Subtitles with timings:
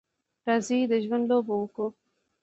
[0.45, 1.87] راځئ د ژوند لوبه وکړو.